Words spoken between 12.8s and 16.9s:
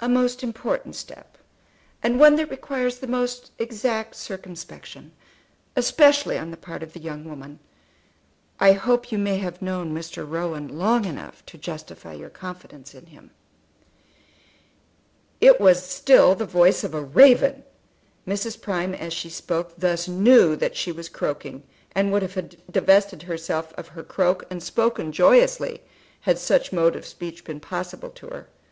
in him." It was still the voice